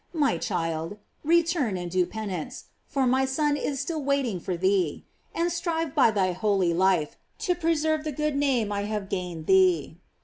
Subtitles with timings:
[0.15, 5.51] My child, return, and do penance, for my Son is still waiting for thee; and
[5.51, 9.99] strive by thy holy life to preserve the good name I have gained thee."